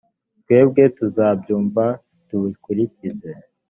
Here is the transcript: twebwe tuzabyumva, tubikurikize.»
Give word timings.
twebwe 0.41 0.83
tuzabyumva, 0.97 1.85
tubikurikize.» 2.27 3.29